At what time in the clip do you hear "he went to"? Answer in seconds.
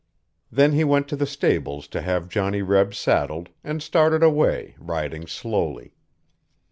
0.73-1.15